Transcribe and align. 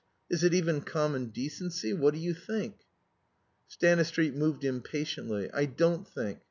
Is 0.31 0.43
it 0.43 0.51
even 0.55 0.81
common 0.81 1.27
decency? 1.27 1.93
What 1.93 2.15
do 2.15 2.19
you 2.19 2.33
think?" 2.33 2.79
Stanistreet 3.67 4.33
moved 4.33 4.63
impatiently. 4.65 5.51
"I 5.53 5.65
don't 5.65 6.07
think. 6.07 6.39